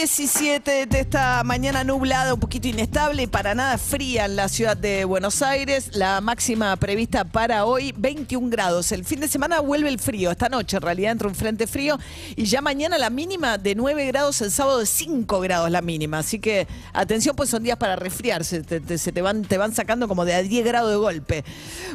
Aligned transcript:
8 0.00 0.06
y 0.06 0.06
17 0.06 0.86
de 0.86 1.00
esta 1.00 1.42
mañana 1.44 1.84
nublada, 1.84 2.32
un 2.32 2.40
poquito 2.40 2.68
inestable 2.68 3.24
y 3.24 3.26
para 3.26 3.54
nada 3.54 3.76
fría 3.76 4.24
en 4.24 4.36
la 4.36 4.48
ciudad 4.48 4.74
de 4.74 5.04
Buenos 5.04 5.42
Aires. 5.42 5.90
La 5.94 6.22
máxima 6.22 6.74
prevista 6.76 7.24
para 7.24 7.66
hoy, 7.66 7.92
21 7.96 8.48
grados. 8.48 8.92
El 8.92 9.04
fin 9.04 9.20
de 9.20 9.28
semana 9.28 9.60
vuelve 9.60 9.90
el 9.90 9.98
frío. 9.98 10.30
Esta 10.30 10.48
noche 10.48 10.78
en 10.78 10.82
realidad 10.82 11.12
entra 11.12 11.28
un 11.28 11.34
frente 11.34 11.66
frío 11.66 11.98
y 12.34 12.44
ya 12.44 12.62
mañana 12.62 12.96
la 12.96 13.10
mínima 13.10 13.58
de 13.58 13.74
9 13.74 14.06
grados, 14.06 14.40
el 14.40 14.50
sábado 14.50 14.78
de 14.78 14.86
5 14.86 15.40
grados 15.40 15.70
la 15.70 15.82
mínima. 15.82 16.18
Así 16.18 16.38
que 16.38 16.66
atención, 16.94 17.36
pues 17.36 17.50
son 17.50 17.62
días 17.62 17.76
para 17.76 17.96
resfriarse. 17.96 18.62
Se 18.96 19.12
te 19.12 19.22
van, 19.22 19.42
te 19.42 19.58
van 19.58 19.74
sacando 19.74 20.08
como 20.08 20.24
de 20.24 20.34
a 20.34 20.42
10 20.42 20.64
grados 20.64 20.90
de 20.90 20.96
golpe. 20.96 21.44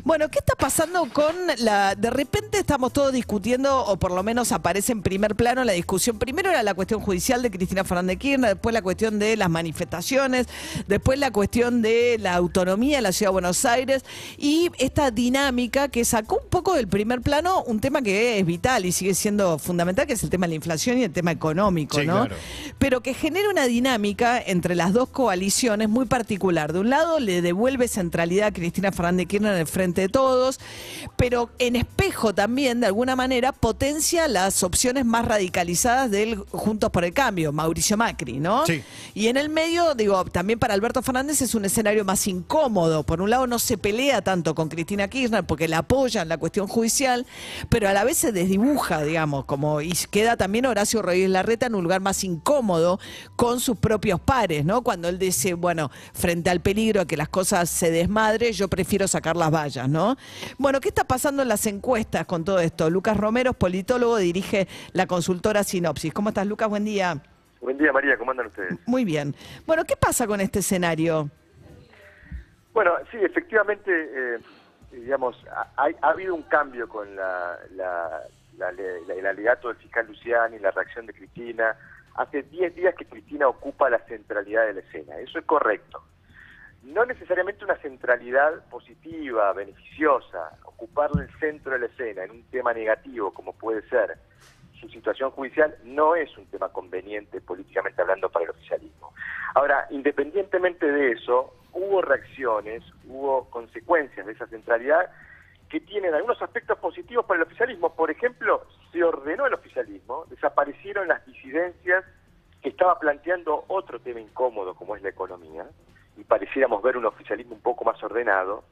Bueno, 0.03 0.29
¿qué 0.29 0.39
está 0.39 0.53
pasando 0.55 1.09
con 1.11 1.33
la... 1.57 1.95
De 1.95 2.11
repente 2.11 2.59
estamos 2.59 2.93
todos 2.93 3.13
discutiendo, 3.13 3.83
o 3.83 3.97
por 3.97 4.11
lo 4.11 4.21
menos 4.21 4.51
aparece 4.51 4.91
en 4.91 5.01
primer 5.01 5.35
plano 5.35 5.63
la 5.63 5.73
discusión. 5.73 6.19
Primero 6.19 6.51
era 6.51 6.61
la 6.61 6.75
cuestión 6.75 7.01
judicial 7.01 7.41
de 7.41 7.49
Cristina 7.49 7.83
Fernández 7.83 7.94
Kirchner, 8.17 8.51
después 8.51 8.73
la 8.73 8.81
cuestión 8.81 9.19
de 9.19 9.35
las 9.37 9.49
manifestaciones, 9.49 10.47
después 10.87 11.19
la 11.19 11.31
cuestión 11.31 11.81
de 11.81 12.17
la 12.19 12.35
autonomía 12.35 12.97
de 12.97 13.01
la 13.01 13.11
Ciudad 13.11 13.29
de 13.29 13.33
Buenos 13.33 13.65
Aires 13.65 14.03
y 14.37 14.69
esta 14.79 15.11
dinámica 15.11 15.87
que 15.87 16.03
sacó 16.05 16.39
un 16.43 16.49
poco 16.49 16.73
del 16.75 16.87
primer 16.87 17.21
plano 17.21 17.63
un 17.63 17.79
tema 17.79 18.01
que 18.01 18.39
es 18.39 18.45
vital 18.45 18.85
y 18.85 18.91
sigue 18.91 19.13
siendo 19.13 19.57
fundamental, 19.59 20.05
que 20.07 20.13
es 20.13 20.23
el 20.23 20.29
tema 20.29 20.45
de 20.45 20.49
la 20.49 20.55
inflación 20.55 20.97
y 20.97 21.03
el 21.03 21.11
tema 21.11 21.31
económico, 21.31 21.99
Sí, 21.99 22.05
¿no? 22.05 22.25
claro. 22.25 22.35
pero 22.79 23.01
que 23.01 23.13
genera 23.13 23.49
una 23.49 23.65
dinámica 23.67 24.41
entre 24.41 24.75
las 24.75 24.93
dos 24.93 25.09
coaliciones 25.09 25.89
muy 25.89 26.05
particular. 26.05 26.73
De 26.73 26.79
un 26.79 26.89
lado 26.89 27.19
le 27.19 27.41
devuelve 27.41 27.87
centralidad 27.87 28.47
a 28.47 28.51
Cristina 28.51 28.91
Fernández 28.91 29.27
Kirchner 29.27 29.53
en 29.53 29.59
el 29.59 29.67
frente 29.67 30.01
de 30.01 30.09
todos, 30.09 30.59
pero 31.15 31.49
en 31.59 31.75
espejo 31.75 32.33
también, 32.33 32.79
de 32.79 32.87
alguna 32.87 33.15
manera, 33.15 33.51
potencia 33.51 34.27
las 34.27 34.63
opciones 34.63 35.05
más 35.05 35.25
radicalizadas 35.25 36.09
del 36.11 36.35
Juntos 36.51 36.89
por 36.89 37.05
el 37.05 37.13
Cambio, 37.13 37.51
Mauricio 37.51 37.84
Macri, 37.95 38.39
¿no? 38.39 38.65
Sí. 38.65 38.83
Y 39.13 39.27
en 39.27 39.37
el 39.37 39.49
medio, 39.49 39.93
digo, 39.93 40.25
también 40.25 40.59
para 40.59 40.73
Alberto 40.73 41.01
Fernández 41.01 41.41
es 41.41 41.53
un 41.55 41.65
escenario 41.65 42.03
más 42.03 42.27
incómodo. 42.27 43.03
Por 43.03 43.21
un 43.21 43.29
lado 43.29 43.47
no 43.47 43.59
se 43.59 43.77
pelea 43.77 44.21
tanto 44.21 44.55
con 44.55 44.69
Cristina 44.69 45.07
Kirchner 45.07 45.43
porque 45.45 45.67
la 45.67 45.79
apoya 45.79 46.23
en 46.23 46.29
la 46.29 46.37
cuestión 46.37 46.67
judicial, 46.67 47.25
pero 47.69 47.87
a 47.87 47.93
la 47.93 48.03
vez 48.03 48.17
se 48.17 48.31
desdibuja, 48.31 49.03
digamos, 49.03 49.45
como 49.45 49.81
y 49.81 49.93
queda 50.09 50.37
también 50.37 50.65
Horacio 50.65 51.01
Rodríguez 51.01 51.29
Larreta 51.29 51.67
en 51.67 51.75
un 51.75 51.83
lugar 51.83 52.01
más 52.01 52.23
incómodo 52.23 52.99
con 53.35 53.59
sus 53.59 53.77
propios 53.77 54.19
pares, 54.19 54.65
¿no? 54.65 54.81
Cuando 54.81 55.07
él 55.07 55.19
dice, 55.19 55.53
bueno, 55.53 55.91
frente 56.13 56.49
al 56.49 56.61
peligro 56.61 57.01
de 57.01 57.07
que 57.07 57.17
las 57.17 57.29
cosas 57.29 57.69
se 57.69 57.91
desmadren, 57.91 58.53
yo 58.53 58.67
prefiero 58.67 59.07
sacar 59.07 59.35
las 59.35 59.51
vallas, 59.51 59.89
¿no? 59.89 60.17
Bueno, 60.57 60.79
¿qué 60.81 60.89
está 60.89 61.03
pasando 61.03 61.41
en 61.41 61.49
las 61.49 61.65
encuestas 61.65 62.25
con 62.25 62.43
todo 62.43 62.59
esto? 62.59 62.89
Lucas 62.89 63.17
Romero 63.17 63.53
politólogo, 63.53 64.17
dirige 64.17 64.67
la 64.93 65.07
consultora 65.07 65.63
Sinopsis. 65.63 66.13
¿Cómo 66.13 66.29
estás, 66.29 66.47
Lucas? 66.47 66.69
Buen 66.69 66.85
día. 66.85 67.21
Buen 67.65 67.79
día, 67.79 67.91
María, 67.91 68.15
¿cómo 68.15 68.29
andan 68.29 68.45
ustedes? 68.45 68.77
Muy 68.85 69.03
bien. 69.03 69.33
Bueno, 69.65 69.83
¿qué 69.85 69.95
pasa 69.95 70.27
con 70.27 70.39
este 70.39 70.59
escenario? 70.59 71.31
Bueno, 72.75 72.91
sí, 73.09 73.17
efectivamente, 73.19 73.89
eh, 73.91 74.39
digamos, 74.91 75.35
ha, 75.51 75.89
ha 75.99 76.09
habido 76.11 76.35
un 76.35 76.43
cambio 76.43 76.87
con 76.87 77.15
la, 77.15 77.57
la- 77.71 78.21
la- 78.59 78.71
la- 78.71 79.13
el 79.15 79.25
alegato 79.25 79.69
del 79.69 79.77
fiscal 79.77 80.05
Luciani, 80.05 80.59
la 80.59 80.69
reacción 80.69 81.07
de 81.07 81.13
Cristina. 81.15 81.75
Hace 82.13 82.43
10 82.43 82.75
días 82.75 82.93
que 82.93 83.05
Cristina 83.05 83.47
ocupa 83.47 83.89
la 83.89 83.97
centralidad 84.05 84.67
de 84.67 84.73
la 84.75 84.79
escena, 84.81 85.17
eso 85.17 85.39
es 85.39 85.45
correcto. 85.45 86.03
No 86.83 87.03
necesariamente 87.03 87.65
una 87.65 87.77
centralidad 87.77 88.63
positiva, 88.69 89.51
beneficiosa, 89.53 90.51
ocuparle 90.65 91.23
el 91.23 91.39
centro 91.39 91.71
de 91.73 91.79
la 91.79 91.85
escena 91.87 92.25
en 92.25 92.29
un 92.31 92.43
tema 92.51 92.73
negativo 92.75 93.33
como 93.33 93.53
puede 93.53 93.81
ser 93.89 94.19
su 94.87 94.95
situación 94.95 95.31
judicial, 95.31 95.75
no 95.83 96.15
es 96.15 96.35
un 96.37 96.45
tema 96.47 96.69
conveniente 96.69 97.41
políticamente 97.41 98.01
hablando 98.01 98.29
para 98.29 98.45
el 98.45 98.51
oficialismo. 98.51 99.13
Ahora, 99.53 99.87
independientemente 99.89 100.91
de 100.91 101.11
eso, 101.11 101.53
hubo 101.73 102.01
reacciones, 102.01 102.83
hubo 103.07 103.49
consecuencias 103.49 104.25
de 104.25 104.33
esa 104.33 104.47
centralidad 104.47 105.09
que 105.69 105.79
tienen 105.79 106.13
algunos 106.13 106.41
aspectos 106.41 106.77
positivos 106.79 107.25
para 107.25 107.41
el 107.41 107.47
oficialismo. 107.47 107.93
Por 107.95 108.11
ejemplo, 108.11 108.65
se 108.91 109.03
ordenó 109.03 109.45
el 109.45 109.53
oficialismo, 109.53 110.25
desaparecieron 110.29 111.07
las 111.07 111.25
disidencias 111.25 112.05
que 112.61 112.69
estaba 112.69 112.97
planteando 112.97 113.65
otro 113.67 113.99
tema 113.99 114.19
incómodo 114.19 114.75
como 114.75 114.95
es 114.95 115.01
la 115.01 115.09
economía, 115.09 115.65
y 116.17 116.23
pareciéramos 116.23 116.81
ver 116.81 116.97
un 116.97 117.05
oficialismo 117.05 117.55
un 117.55 117.61
poco 117.61 117.83
más 117.83 118.01
ordenado, 118.01 118.63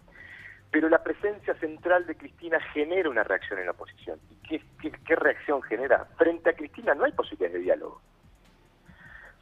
pero 0.74 0.90
la 0.90 1.04
presencia 1.04 1.54
central 1.60 2.08
de 2.08 2.16
Cristina 2.16 2.60
genera 2.74 3.08
una 3.08 3.24
reacción 3.24 3.60
en 3.60 3.68
la 3.68 3.74
oposición. 3.74 4.20
¿Y 4.32 4.60
qué, 4.60 5.16
reacción 5.16 5.62
genera? 5.62 6.06
Frente 6.18 6.50
a 6.50 6.54
Cristina 6.54 6.96
no 6.96 7.06
hay 7.06 7.12
posibilidades 7.12 7.54
de 7.54 7.60
diálogo. 7.60 8.02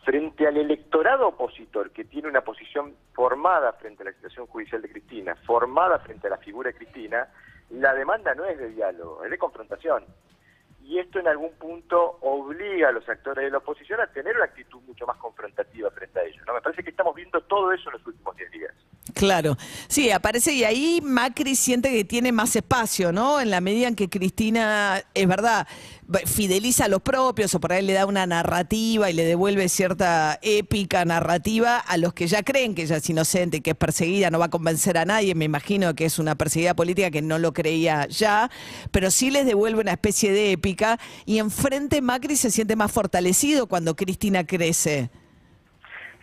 Frente 0.04 0.46
al 0.46 0.58
electorado 0.58 1.30
opositor 1.30 1.92
que 1.92 2.04
tiene 2.04 2.28
una 2.28 2.42
posición 2.42 2.94
formada 3.14 3.72
frente 3.72 4.04
a 4.04 4.08
la 4.08 4.12
situación 4.12 4.46
judicial 4.48 4.82
de 4.82 4.90
Cristina, 4.90 5.36
formada 5.46 6.00
frente 6.00 6.28
a 6.28 6.32
la 6.32 6.38
figura 6.38 6.70
de 6.70 6.78
Cristina, 6.78 7.30
la 7.70 7.94
demanda 7.94 8.36
no 8.36 8.44
es 8.44 8.58
de 8.58 8.68
diálogo, 8.68 9.24
es 9.24 9.32
de 9.32 9.38
confrontación. 9.38 10.04
Y 10.84 11.00
esto 11.00 11.20
en 11.20 11.28
algún 11.28 11.52
punto 11.54 12.18
obliga 12.22 12.90
a 12.90 12.92
los 12.92 13.08
actores 13.08 13.46
de 13.46 13.52
la 13.52 13.60
oposición 13.60 14.02
a 14.02 14.08
tener 14.08 14.36
una 14.36 14.46
actitud 14.46 14.82
mucho 14.82 15.06
más 15.06 15.18
confrontativa 15.18 15.90
frente 15.92 16.20
a 16.20 16.24
ellos. 16.24 16.44
¿no? 16.46 16.54
Me 16.54 16.62
parece 16.62 16.84
que 16.84 16.90
estamos 16.90 17.16
viendo 17.16 17.42
todo 17.42 17.72
eso 17.72 17.90
en 17.90 17.94
los 17.94 18.08
últimos 18.08 18.36
10 18.36 18.52
días. 18.52 18.74
Claro, 19.14 19.56
sí, 19.88 20.12
aparece 20.12 20.54
y 20.54 20.64
ahí 20.64 21.00
Macri 21.02 21.56
siente 21.56 21.90
que 21.92 22.04
tiene 22.04 22.32
más 22.32 22.56
espacio, 22.56 23.12
¿no? 23.12 23.40
En 23.42 23.50
la 23.50 23.60
medida 23.60 23.88
en 23.88 23.96
que 23.96 24.10
Cristina, 24.10 25.02
es 25.14 25.28
verdad, 25.28 25.68
fideliza 26.26 26.86
a 26.86 26.88
los 26.88 27.02
propios 27.02 27.54
o 27.56 27.60
por 27.60 27.74
ahí 27.74 27.86
le 27.86 27.94
da 27.94 28.06
una 28.06 28.26
narrativa 28.26 29.10
y 29.10 29.14
le 29.14 29.24
devuelve 29.24 29.70
cierta 29.70 30.40
épica 30.42 31.06
narrativa 31.06 31.78
a 31.78 31.98
los 31.98 32.14
que 32.14 32.28
ya 32.28 32.44
creen 32.44 32.76
que 32.76 32.84
ella 32.84 32.98
es 32.98 33.10
inocente, 33.10 33.62
que 33.62 33.72
es 33.72 33.76
perseguida, 33.76 34.30
no 34.30 34.40
va 34.40 34.46
a 34.46 34.50
convencer 34.50 34.98
a 34.98 35.06
nadie, 35.06 35.36
me 35.36 35.46
imagino 35.46 35.94
que 35.96 36.06
es 36.06 36.20
una 36.20 36.36
perseguida 36.36 36.74
política 36.74 37.12
que 37.12 37.22
no 37.22 37.40
lo 37.40 37.54
creía 37.54 38.08
ya, 38.08 38.50
pero 38.92 39.12
sí 39.12 39.32
les 39.32 39.46
devuelve 39.46 39.82
una 39.82 39.92
especie 39.92 40.32
de 40.32 40.52
épica 40.52 41.00
y 41.26 41.40
enfrente 41.40 42.02
Macri 42.02 42.36
se 42.36 42.52
siente 42.52 42.76
más 42.76 42.92
fortalecido 42.92 43.68
cuando 43.68 43.96
Cristina 43.96 44.46
crece. 44.46 45.10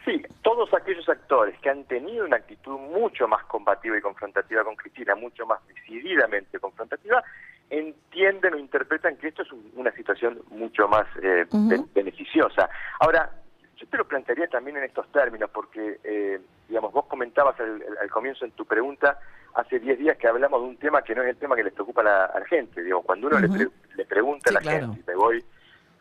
Sí, 0.05 0.23
todos 0.43 0.73
aquellos 0.73 1.07
actores 1.09 1.59
que 1.61 1.69
han 1.69 1.85
tenido 1.85 2.25
una 2.25 2.37
actitud 2.37 2.79
mucho 2.79 3.29
más 3.29 3.45
combativa 3.45 3.99
y 3.99 4.01
confrontativa 4.01 4.65
con 4.65 4.75
Cristina, 4.77 5.15
mucho 5.15 5.45
más 5.45 5.61
decididamente 5.69 6.59
confrontativa, 6.59 7.23
entienden 7.71 8.55
o 8.55 8.59
interpretan 8.59 9.17
que 9.17 9.29
esto 9.29 9.43
es 9.43 9.53
un- 9.53 9.71
una 9.77 9.93
situación 9.93 10.41
mucho 10.51 10.89
más 10.89 11.07
eh, 11.23 11.47
beneficiosa. 11.95 12.69
Ahora, 13.01 13.31
yo 13.77 13.87
te 13.87 13.97
lo 13.97 14.07
plantearía 14.09 14.49
también 14.49 14.77
en 14.79 14.85
estos 14.85 15.11
términos, 15.13 15.51
porque, 15.53 16.01
eh, 16.03 16.41
digamos, 16.69 16.93
vos 16.93 17.07
comentabas 17.07 17.59
al, 17.61 17.83
comienzo 18.11 18.45
en 18.45 18.51
tu 18.53 18.65
pregunta, 18.65 19.19
hace 19.55 19.79
10 19.79 19.99
días 19.99 20.17
que 20.17 20.27
hablamos 20.29 20.61
de 20.63 20.69
un 20.69 20.77
tema 20.79 21.03
que 21.03 21.15
no 21.15 21.23
es 21.23 21.29
el 21.29 21.37
tema 21.37 21.55
que 21.57 21.65
les 21.65 21.73
preocupa 21.73 22.01
a 22.01 22.05
la, 22.05 22.25
a 22.27 22.41
la 22.41 22.47
gente. 22.47 22.83
Digo, 22.83 23.03
cuando 23.03 23.27
uno 23.29 23.39
le, 23.39 23.49
pre- 23.49 23.69
le 23.97 24.05
pregunta 24.05 24.51
Sí, 24.51 24.57
a 24.57 24.59
la 24.59 24.61
claro. 24.61 24.93
gente, 24.95 25.05
me 25.11 25.17
voy 25.17 25.45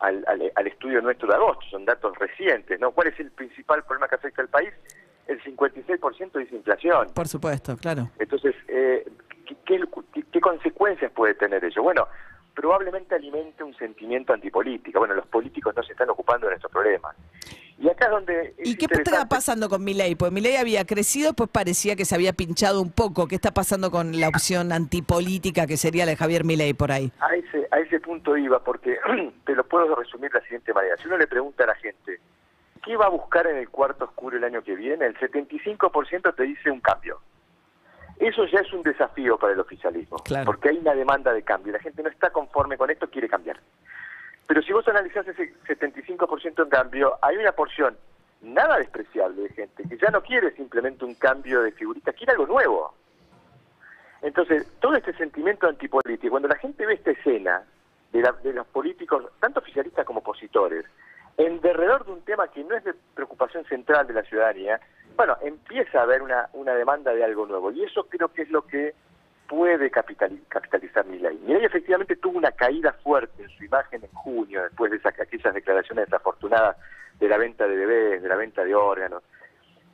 al, 0.00 0.24
al- 0.26 0.52
al 0.54 0.66
estudio 0.66 1.00
nuestro 1.00 1.28
de 1.28 1.34
agosto, 1.34 1.64
son 1.70 1.84
datos 1.84 2.16
recientes, 2.18 2.78
¿no? 2.80 2.90
¿Cuál 2.92 3.08
es 3.08 3.20
el 3.20 3.30
principal 3.30 3.82
problema 3.84 4.08
que 4.08 4.14
afecta 4.16 4.42
al 4.42 4.48
país? 4.48 4.70
El 5.26 5.40
56% 5.42 6.38
dice 6.38 6.56
inflación. 6.56 7.08
Por 7.14 7.28
supuesto, 7.28 7.76
claro. 7.76 8.08
Entonces, 8.18 8.54
eh, 8.68 9.06
¿qué, 9.46 9.56
qué, 9.66 9.80
qué- 10.14 10.22
qué 10.32 10.40
consecuencias 10.88 11.12
puede 11.12 11.34
tener 11.34 11.64
ello? 11.64 11.82
Bueno, 11.82 12.06
probablemente 12.54 13.14
alimente 13.14 13.62
un 13.62 13.74
sentimiento 13.76 14.32
antipolítico. 14.32 14.98
Bueno, 14.98 15.14
los 15.14 15.26
políticos 15.26 15.74
no 15.76 15.82
se 15.82 15.92
están 15.92 16.10
ocupando 16.10 16.46
de 16.46 16.52
nuestros 16.52 16.72
problemas. 16.72 17.14
Y 17.78 17.88
acá 17.88 18.06
es 18.06 18.10
donde... 18.10 18.54
es 18.58 18.68
¿Y 18.68 18.76
qué 18.76 18.86
está 18.86 18.98
interesante- 18.98 19.28
pasando 19.28 19.68
con 19.68 19.84
Milei? 19.84 20.16
Pues 20.16 20.32
Milei 20.32 20.56
había 20.56 20.84
crecido, 20.84 21.32
pues 21.34 21.48
parecía 21.48 21.94
que 21.94 22.04
se 22.04 22.14
había 22.16 22.32
pinchado 22.32 22.82
un 22.82 22.90
poco. 22.90 23.28
¿Qué 23.28 23.36
está 23.36 23.52
pasando 23.52 23.90
con 23.92 24.18
la 24.18 24.28
opción 24.28 24.72
antipolítica 24.72 25.66
que 25.68 25.76
sería 25.76 26.04
la 26.04 26.10
de 26.10 26.16
Javier 26.16 26.44
Milei 26.44 26.74
por 26.74 26.90
ahí? 26.90 27.12
A 27.20 27.36
ese, 27.36 27.68
a 27.70 27.78
ese 27.78 28.00
punto 28.00 28.36
iba, 28.36 28.64
porque 28.64 28.98
te 29.46 29.54
lo 29.54 29.62
puedo 29.64 29.94
resumir 29.94 30.30
de 30.32 30.38
la 30.40 30.44
siguiente 30.44 30.72
manera. 30.72 30.96
Si 30.96 31.06
uno 31.06 31.18
le 31.18 31.28
pregunta 31.28 31.62
a 31.62 31.68
la 31.68 31.76
gente, 31.76 32.18
¿qué 32.84 32.96
va 32.96 33.06
a 33.06 33.10
buscar 33.10 33.46
en 33.46 33.58
el 33.58 33.68
cuarto 33.68 34.06
oscuro 34.06 34.36
el 34.36 34.42
año 34.42 34.62
que 34.64 34.74
viene? 34.74 35.06
El 35.06 35.16
75% 35.16 36.34
te 36.34 36.42
dice 36.42 36.72
un 36.72 36.80
cambio. 36.80 37.20
Eso 38.18 38.44
ya 38.46 38.60
es 38.60 38.72
un 38.72 38.82
desafío 38.82 39.38
para 39.38 39.52
el 39.52 39.60
oficialismo, 39.60 40.16
Claro. 40.18 40.46
porque 40.46 40.70
hay 40.70 40.78
una 40.78 40.94
demanda 40.94 41.32
de 41.32 41.42
cambio. 41.42 41.72
La 41.72 41.78
gente 41.78 42.02
no 42.02 42.08
está 42.08 42.30
conforme 42.30 42.76
con 42.76 42.90
esto, 42.90 43.08
quiere 43.08 43.28
cambiar. 43.28 43.58
Pero 44.46 44.62
si 44.62 44.72
vos 44.72 44.86
analizás 44.88 45.26
ese 45.28 45.54
75% 45.66 46.62
en 46.64 46.68
cambio, 46.70 47.16
hay 47.22 47.36
una 47.36 47.52
porción 47.52 47.96
nada 48.40 48.78
despreciable 48.78 49.42
de 49.42 49.48
gente 49.50 49.82
que 49.88 49.98
ya 49.98 50.10
no 50.10 50.22
quiere 50.22 50.52
simplemente 50.52 51.04
un 51.04 51.14
cambio 51.14 51.62
de 51.62 51.72
figurita, 51.72 52.12
quiere 52.12 52.32
algo 52.32 52.46
nuevo. 52.46 52.94
Entonces, 54.22 54.66
todo 54.80 54.94
este 54.94 55.12
sentimiento 55.14 55.68
antipolítico, 55.68 56.30
cuando 56.30 56.48
la 56.48 56.56
gente 56.56 56.86
ve 56.86 56.94
esta 56.94 57.12
escena 57.12 57.62
de, 58.12 58.20
la- 58.22 58.32
de 58.32 58.52
los 58.52 58.66
políticos, 58.66 59.24
tanto 59.38 59.60
oficialistas 59.60 60.04
como 60.04 60.20
opositores, 60.20 60.84
en 61.36 61.60
derredor 61.60 62.04
de 62.04 62.12
un 62.12 62.22
tema 62.22 62.48
que 62.48 62.64
no 62.64 62.74
es 62.76 62.82
de 62.82 62.94
preocupación 63.14 63.64
central 63.66 64.06
de 64.08 64.14
la 64.14 64.22
ciudadanía, 64.22 64.80
bueno, 65.18 65.36
empieza 65.42 65.98
a 65.98 66.04
haber 66.04 66.22
una, 66.22 66.48
una 66.52 66.74
demanda 66.76 67.12
de 67.12 67.24
algo 67.24 67.44
nuevo. 67.44 67.72
Y 67.72 67.82
eso 67.82 68.04
creo 68.08 68.28
que 68.28 68.42
es 68.42 68.50
lo 68.50 68.64
que 68.64 68.94
puede 69.48 69.90
capitali- 69.90 70.44
capitalizar 70.48 71.04
Milei. 71.06 71.36
Milei 71.38 71.64
efectivamente 71.64 72.14
tuvo 72.14 72.38
una 72.38 72.52
caída 72.52 72.92
fuerte 73.02 73.42
en 73.42 73.48
su 73.50 73.64
imagen 73.64 74.04
en 74.04 74.12
junio, 74.12 74.62
después 74.62 74.92
de 74.92 74.98
esas, 74.98 75.18
aquellas 75.18 75.52
declaraciones 75.52 76.04
desafortunadas 76.06 76.76
de 77.18 77.28
la 77.28 77.36
venta 77.36 77.66
de 77.66 77.74
bebés, 77.74 78.22
de 78.22 78.28
la 78.28 78.36
venta 78.36 78.62
de 78.64 78.76
órganos. 78.76 79.24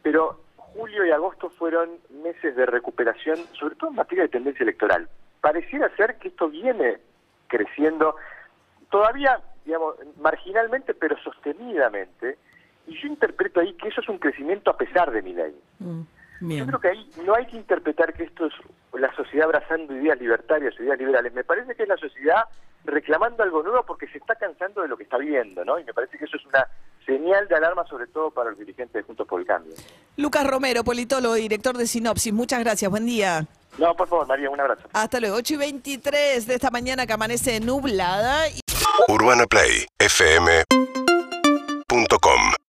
Pero 0.03 0.41
julio 0.57 1.07
y 1.07 1.11
agosto 1.11 1.49
fueron 1.49 1.89
meses 2.23 2.55
de 2.55 2.67
recuperación, 2.67 3.39
sobre 3.59 3.77
todo 3.77 3.89
en 3.89 3.97
materia 3.97 4.25
de 4.25 4.29
tendencia 4.29 4.63
electoral. 4.63 5.09
Pareciera 5.41 5.89
ser 5.97 6.17
que 6.19 6.29
esto 6.29 6.51
viene 6.51 6.99
creciendo 7.49 8.17
todavía, 8.91 9.41
digamos, 9.65 9.95
marginalmente, 10.19 10.93
pero 10.93 11.17
sostenidamente. 11.17 12.37
Y 12.87 13.01
yo 13.01 13.09
interpreto 13.09 13.61
ahí 13.61 13.73
que 13.75 13.89
eso 13.89 14.01
es 14.01 14.09
un 14.09 14.19
crecimiento 14.19 14.71
a 14.71 14.77
pesar 14.77 15.11
de 15.11 15.23
mi 15.23 15.33
ley. 15.33 15.55
Yo 15.81 16.49
Bien. 16.49 16.67
creo 16.67 16.81
que 16.81 16.89
ahí 16.89 17.11
no 17.25 17.35
hay 17.35 17.47
que 17.47 17.57
interpretar 17.57 18.13
que 18.13 18.25
esto 18.25 18.47
es 18.47 18.53
la 18.93 19.15
sociedad 19.15 19.47
abrazando 19.47 19.97
ideas 19.97 20.19
libertarias, 20.21 20.75
ideas 20.79 20.99
liberales. 20.99 21.33
Me 21.33 21.45
parece 21.45 21.75
que 21.75 21.85
es 21.85 21.89
la 21.89 21.97
sociedad 21.97 22.45
reclamando 22.85 23.43
algo 23.43 23.63
nuevo 23.63 23.83
porque 23.87 24.07
se 24.09 24.19
está 24.19 24.35
cansando 24.35 24.83
de 24.83 24.89
lo 24.89 24.97
que 24.97 25.05
está 25.05 25.17
viendo, 25.17 25.65
¿no? 25.65 25.79
Y 25.79 25.85
me 25.85 25.95
parece 25.95 26.19
que 26.19 26.25
eso 26.27 26.37
es 26.37 26.45
una 26.47 26.67
señal 27.07 27.49
de 27.49 27.55
alarma, 27.57 27.87
sobre 27.87 28.07
todo 28.09 28.31
para 28.31 28.51
los 28.51 28.59
dirigentes 28.59 28.93
de 28.93 29.03
Juntos 29.03 29.27
por 29.27 29.41
el 29.41 29.47
Cambio. 29.47 29.75
Lucas 30.17 30.47
Romero, 30.47 30.85
politólogo, 30.85 31.35
director 31.35 31.77
de 31.77 31.87
Sinopsis. 31.87 32.33
Muchas 32.33 32.61
gracias. 32.61 32.91
Buen 32.91 33.07
día. 33.07 33.47
No, 33.79 33.95
por 33.97 34.07
favor, 34.07 34.27
María, 34.27 34.51
un 34.51 34.61
abrazo. 34.61 34.89
Hasta 34.93 35.21
luego. 35.21 35.37
8 35.37 35.55
y 35.55 35.57
23 35.57 36.47
de 36.47 36.55
esta 36.55 36.71
mañana 36.71 37.07
que 37.07 37.13
amanece 37.13 37.59
nublada. 37.61 38.45
Urbana 39.09 39.47
Play 39.47 39.87
fm 39.99 40.65